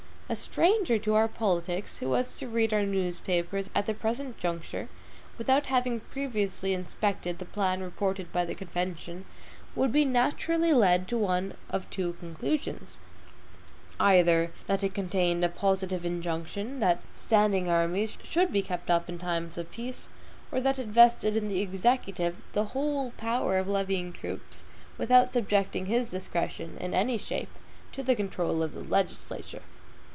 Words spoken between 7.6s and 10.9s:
reported by the convention, would be naturally